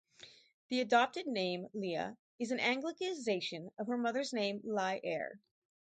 [0.69, 5.39] The adopted name "Leah" is an anglicization of her mother's name "Li-Er".